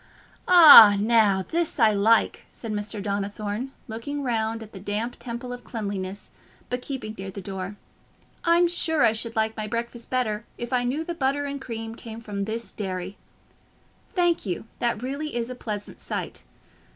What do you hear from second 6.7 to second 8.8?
but keeping near the door. "I'm